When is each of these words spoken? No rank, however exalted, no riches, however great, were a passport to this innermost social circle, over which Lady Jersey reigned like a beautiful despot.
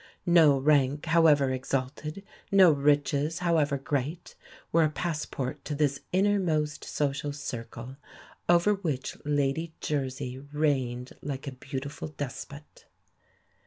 No 0.25 0.57
rank, 0.57 1.05
however 1.05 1.51
exalted, 1.51 2.23
no 2.51 2.71
riches, 2.71 3.37
however 3.37 3.77
great, 3.77 4.33
were 4.71 4.83
a 4.83 4.89
passport 4.89 5.63
to 5.65 5.75
this 5.75 5.99
innermost 6.11 6.83
social 6.83 7.31
circle, 7.31 7.97
over 8.49 8.73
which 8.73 9.15
Lady 9.25 9.75
Jersey 9.79 10.39
reigned 10.39 11.13
like 11.21 11.45
a 11.45 11.51
beautiful 11.51 12.07
despot. 12.07 12.85